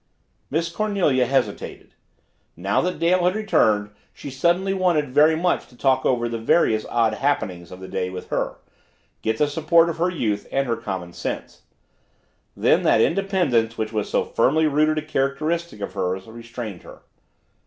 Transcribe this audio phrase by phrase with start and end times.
[0.49, 1.93] Miss Cornelia hesitated.
[2.57, 6.87] Now that Dale had returned she suddenly wanted very much to talk over the various
[6.89, 8.55] odd happenings of the day with her
[9.21, 11.61] get the support of her youth and her common sense.
[12.57, 17.03] Then that independence which was so firmly rooted a characteristic of hers restrained her.